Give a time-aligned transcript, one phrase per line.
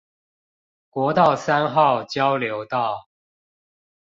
[0.89, 3.07] 國道三號交流道